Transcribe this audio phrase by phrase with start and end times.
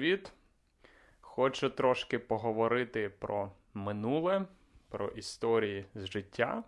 [0.00, 0.32] привіт!
[1.20, 4.46] Хочу трошки поговорити про минуле,
[4.88, 6.64] про історії з життя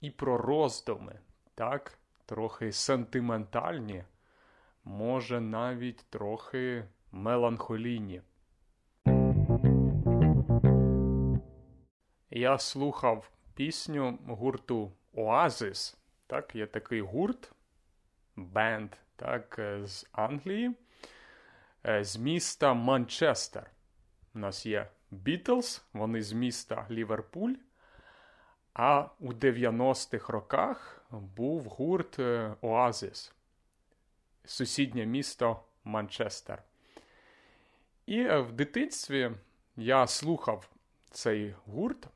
[0.00, 1.20] і про роздуми,
[1.54, 4.04] так, трохи сентиментальні,
[4.84, 8.22] може навіть трохи меланхолійні.
[12.30, 15.98] Я слухав пісню гурту Оазис.
[16.26, 17.52] Так, є такий гурт,
[18.36, 20.74] бенд так, з Англії.
[21.86, 23.70] Е, з міста Манчестер.
[24.34, 27.54] У нас є Бітлз, вони з міста Ліверпуль.
[28.74, 33.32] А у 90-х роках був гурт е, Оазис,
[34.44, 36.62] сусіднє місто Манчестер.
[38.06, 39.30] І е, в дитинстві
[39.76, 40.70] я слухав
[41.10, 42.08] цей гурт.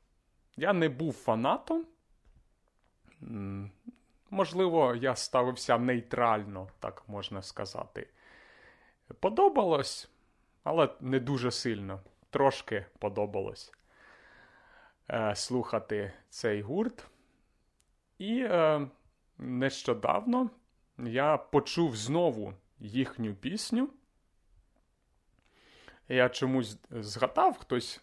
[0.57, 1.87] Я не був фанатом.
[4.31, 8.09] Можливо, я ставився нейтрально, так можна сказати.
[9.21, 10.09] Подобалось,
[10.65, 12.01] але не дуже сильно.
[12.31, 13.73] Трошки подобалось
[15.11, 17.07] е, слухати цей гурт.
[18.19, 18.89] І е,
[19.39, 20.51] нещодавно
[20.99, 23.89] я почув знову їхню пісню.
[26.09, 28.01] Я чомусь згадав, хтось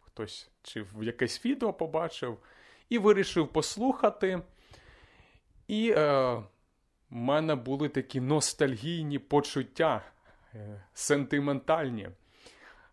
[0.00, 2.38] хтось чи в якесь відео побачив,
[2.88, 4.42] і вирішив послухати.
[5.68, 6.34] І е,
[7.10, 10.04] в мене були такі ностальгійні почуття.
[10.56, 12.08] Е, сентиментальні.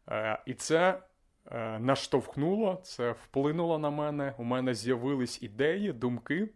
[0.10, 1.02] Е, і це
[1.52, 4.34] е, наштовхнуло, це вплинуло на мене.
[4.38, 6.50] У мене з'явились ідеї, думки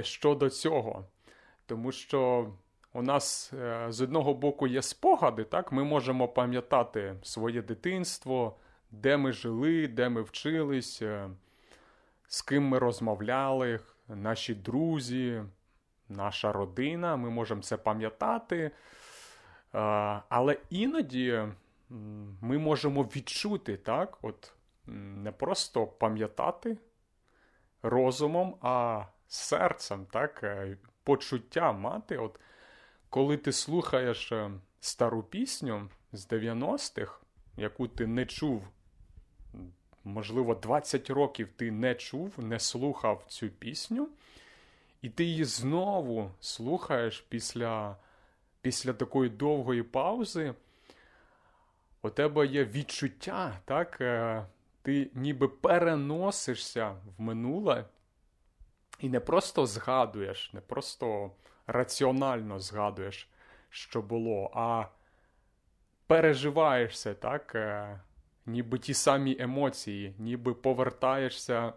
[0.00, 1.08] щодо цього.
[1.66, 2.52] Тому що
[2.92, 3.52] у нас
[3.88, 5.72] з одного боку є спогади, так?
[5.72, 8.56] ми можемо пам'ятати своє дитинство,
[8.90, 11.02] де ми жили, де ми вчились,
[12.28, 15.42] з ким ми розмовляли, наші друзі
[16.10, 18.70] наша родина, ми можемо це пам'ятати.
[20.28, 21.42] Але іноді
[22.40, 24.52] ми можемо відчути, так, от
[24.86, 26.76] не просто пам'ятати
[27.82, 32.18] розумом, а серцем, так, е, почуття мати.
[32.18, 32.40] От
[33.08, 34.50] Коли ти слухаєш е,
[34.80, 37.20] стару пісню з 90-х,
[37.56, 38.68] яку ти не чув,
[40.04, 44.08] можливо, 20 років ти не чув, не слухав цю пісню.
[45.02, 47.96] І ти її знову слухаєш після
[48.62, 50.54] після такої довгої паузи.
[52.02, 54.00] У тебе є відчуття, так?
[54.00, 54.46] Е,
[54.82, 57.84] ти ніби переносишся в минуле
[58.98, 61.30] і не просто згадуєш, не просто
[61.66, 63.28] раціонально згадуєш,
[63.70, 64.84] що було, а
[66.06, 67.54] переживаєшся, так?
[67.54, 68.00] Е,
[68.46, 71.72] ніби ті самі емоції, ніби повертаєшся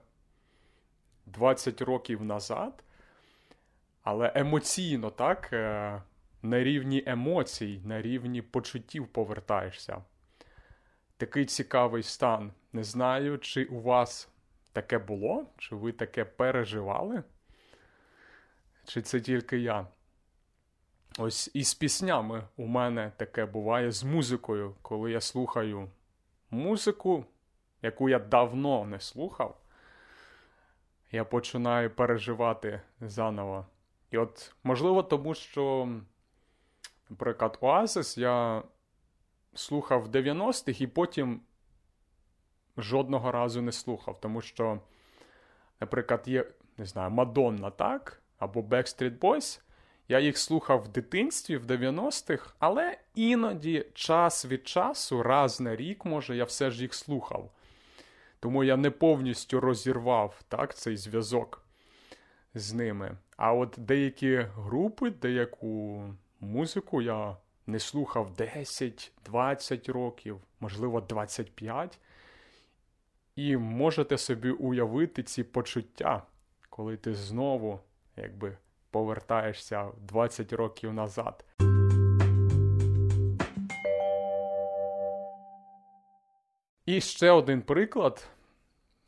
[1.25, 2.83] 20 років назад.
[4.03, 6.01] Але емоційно, так, е,
[6.41, 10.01] на рівні емоцій, на рівні почуттів повертаєшся.
[11.17, 12.51] Такий цікавий стан.
[12.73, 14.29] Не знаю, чи у вас
[14.73, 17.23] таке було, чи ви таке переживали,
[18.85, 19.87] чи це тільки я.
[21.19, 25.89] Ось із піснями у мене таке буває з музикою, коли я слухаю
[26.49, 27.25] музику,
[27.81, 29.57] яку я давно не слухав,
[31.11, 33.65] я починаю переживати заново.
[34.13, 35.90] І от, можливо, тому що,
[37.09, 38.63] наприклад, Оазис я
[39.53, 41.41] слухав в 90-х і потім
[42.78, 44.19] жодного разу не слухав.
[44.19, 44.79] Тому що,
[45.79, 46.46] наприклад, є,
[46.78, 48.22] не знаю, Мадонна, так?
[48.38, 49.62] Або Backstreet Boys.
[50.07, 56.06] Я їх слухав в дитинстві, в 90-х, але іноді час від часу, раз на рік,
[56.06, 57.51] може, я все ж їх слухав.
[58.40, 61.66] Тому я не повністю розірвав так, цей зв'язок
[62.53, 63.18] з ними.
[63.38, 66.03] А от деякі групи, деяку
[66.39, 71.99] музику я не слухав 10-20 років, можливо, 25.
[73.35, 76.23] І можете собі уявити ці почуття,
[76.69, 77.79] коли ти знову
[78.16, 78.57] якби
[78.91, 81.45] повертаєшся 20 років назад.
[86.85, 88.27] І ще один приклад.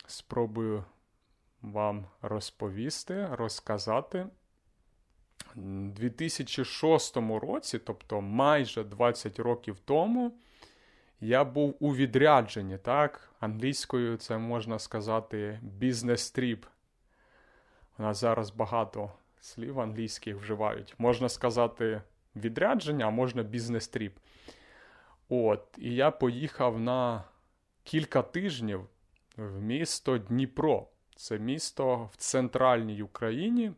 [0.08, 0.84] Спробую
[1.72, 4.28] вам розповісти, розказати.
[5.56, 5.60] У
[5.90, 10.38] 2006 році, тобто майже 20 років тому,
[11.20, 13.30] я був у відрядженні, так?
[13.40, 16.66] Англійською це можна сказати business trip.
[17.98, 20.96] У нас зараз багато слів англійських вживають.
[20.98, 22.02] Можна сказати
[22.36, 24.18] відрядження, а можна business trip.
[25.30, 27.24] От, І я поїхав на
[27.84, 28.88] кілька тижнів
[29.38, 30.88] в місто Дніпро.
[31.16, 33.72] Це місто в центральній Україні.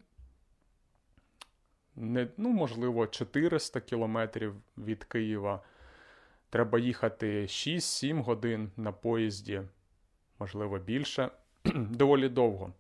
[1.96, 5.62] не, ну, можливо, 400 кілометрів від Києва.
[6.50, 9.62] Треба їхати 6-7 годин на поїзді,
[10.40, 11.30] можливо, більше,
[11.76, 12.74] доволі довго.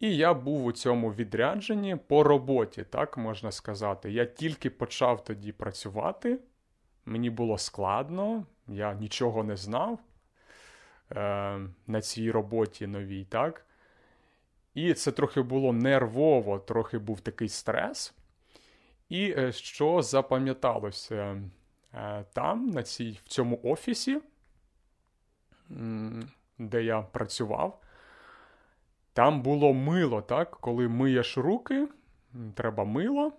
[0.00, 4.12] І я був у цьому відрядженні по роботі, так можна сказати.
[4.12, 6.38] Я тільки почав тоді працювати,
[7.04, 9.98] мені було складно, я нічого не знав
[11.86, 13.66] на цій роботі новій, так?
[14.74, 18.14] І це трохи було нервово, трохи був такий стрес.
[19.08, 21.42] І е, що запам'яталося
[21.94, 24.20] е, там, на цій, в цьому офісі,
[26.58, 27.80] де я працював,
[29.12, 30.50] там було мило, так?
[30.50, 31.88] Коли миєш руки,
[32.54, 33.32] треба мило.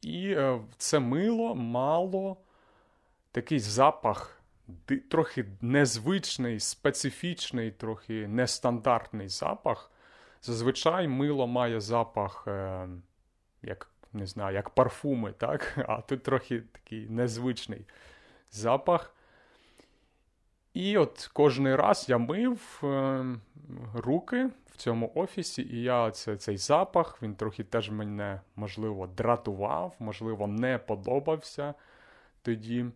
[0.00, 2.36] І е, це мило мало
[3.32, 4.43] такий запах
[5.08, 9.90] трохи незвичний, специфічний, трохи нестандартний запах.
[10.42, 12.88] Зазвичай мило має запах, е,
[13.62, 15.78] як не знаю, як парфуми, так?
[15.88, 17.86] а тут трохи такий незвичний
[18.50, 19.14] запах.
[20.74, 23.24] І от кожен раз я мив е,
[23.94, 29.94] руки в цьому офісі, і я це, цей запах, він трохи теж мене, можливо, дратував,
[29.98, 31.74] можливо, не подобався
[32.42, 32.86] тоді.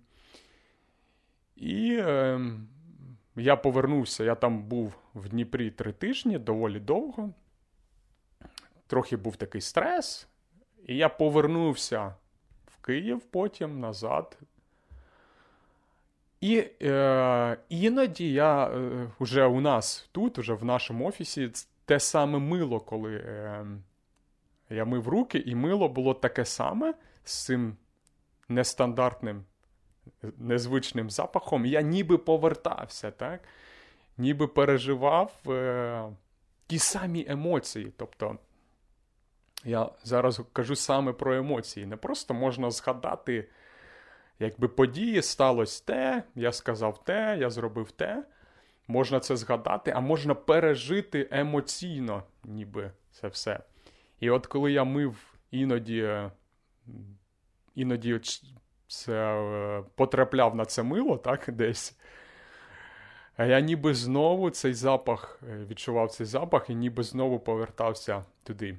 [1.58, 2.40] І е,
[3.36, 7.30] я повернувся, я там був в Дніпрі три тижні, доволі довго.
[8.86, 10.28] Трохи був такий стрес.
[10.86, 12.14] І я повернувся
[12.66, 14.38] в Київ потім назад.
[16.40, 18.66] І е, іноді я
[19.30, 21.50] е, у нас тут, вже в нашому офісі,
[21.84, 23.66] те саме мило, коли е,
[24.70, 26.94] я мив руки, і мило було таке саме
[27.24, 27.76] з цим
[28.48, 29.44] нестандартним
[30.38, 33.40] незвичним запахом, я ніби повертався, так?
[34.18, 36.04] ніби переживав е,
[36.66, 37.92] ті самі емоції.
[37.96, 38.38] Тобто,
[39.64, 41.86] я зараз кажу саме про емоції.
[41.86, 43.48] Не просто можна згадати,
[44.38, 48.24] якби події сталося те, я сказав те, я зробив те.
[48.90, 53.60] Можна це згадати, а можна пережити емоційно, ніби це все.
[54.20, 56.30] І от коли я мив іноді е,
[57.74, 58.20] іноді
[58.88, 61.96] це е, потрапляв на це мило, так, десь.
[63.36, 68.78] А я ніби знову цей запах е, відчував цей запах і ніби знову повертався туди.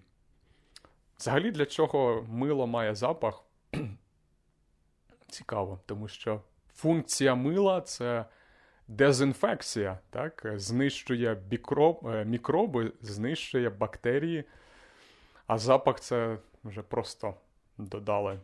[1.20, 3.44] Взагалі, для чого мило має запах?
[5.28, 6.42] Цікаво, тому що
[6.76, 8.26] функція мила це
[8.88, 10.46] дезінфекція, так?
[10.56, 14.44] знищує мікроб, е, мікроби, знищує бактерії,
[15.48, 17.34] а запах це вже просто
[17.78, 18.40] додали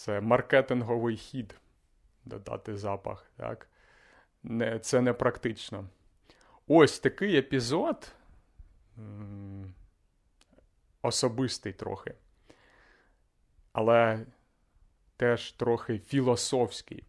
[0.00, 1.60] це маркетинговий хід
[2.24, 3.30] додати запах.
[3.36, 3.68] так?
[4.42, 5.88] Не, Це не практично.
[6.66, 8.12] Ось такий епізод.
[11.02, 12.14] Особистий трохи.
[13.72, 14.26] Але
[15.16, 17.04] теж трохи філософський.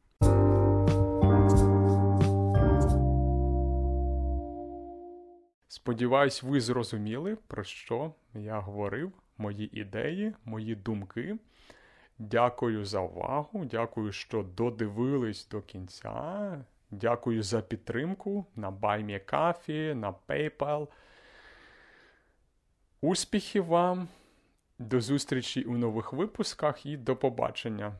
[5.67, 11.37] Сподіваюсь, ви зрозуміли, про що я говорив, мої ідеї, мої думки.
[12.29, 13.65] Дякую за увагу.
[13.65, 16.65] Дякую, що додивились до кінця.
[16.91, 20.87] Дякую за підтримку на BuyMeCoffee, на PayPal.
[23.01, 24.07] Успіхів вам!
[24.79, 27.93] До зустрічі у нових випусках і до побачення!